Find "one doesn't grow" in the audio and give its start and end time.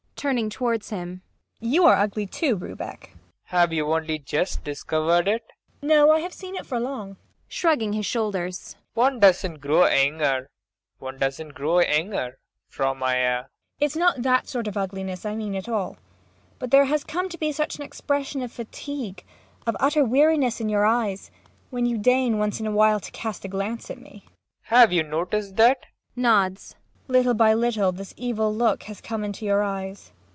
8.93-9.87, 10.99-11.79